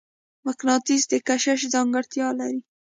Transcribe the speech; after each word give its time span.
مقناطیس 0.45 1.03
د 1.11 1.13
کشش 1.27 1.59
ځانګړتیا 1.73 2.27
لري. 2.39 2.59